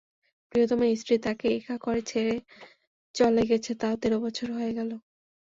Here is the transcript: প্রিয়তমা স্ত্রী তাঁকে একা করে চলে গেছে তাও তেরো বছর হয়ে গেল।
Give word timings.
প্রিয়তমা 0.51 0.85
স্ত্রী 0.95 1.15
তাঁকে 1.25 1.47
একা 1.57 1.75
করে 1.85 2.01
চলে 3.15 3.43
গেছে 3.49 3.71
তাও 3.81 3.95
তেরো 4.01 4.17
বছর 4.25 4.47
হয়ে 4.57 4.71
গেল। 4.77 4.91